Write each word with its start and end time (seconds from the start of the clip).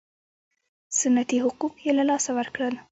سنتي 0.99 1.37
حقوق 1.43 1.73
یې 1.85 1.91
له 1.97 2.03
لاسه 2.09 2.31
ورکړل. 2.37 2.73